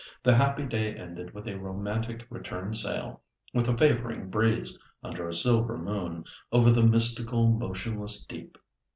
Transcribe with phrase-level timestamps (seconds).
[0.23, 3.21] The happy day ended with a romantic return sail,
[3.53, 8.57] with a favouring breeze, under a silver moon, over the mystical, motionless deep.